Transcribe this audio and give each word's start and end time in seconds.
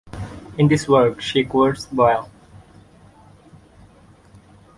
In 0.57 0.67
this 0.67 0.87
work, 0.87 1.21
she 1.21 1.43
quotes 1.43 1.85
Boyle. 1.85 2.27